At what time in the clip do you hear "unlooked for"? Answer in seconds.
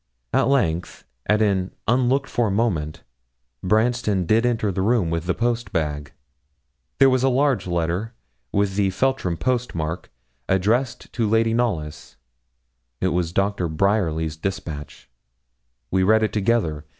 1.87-2.49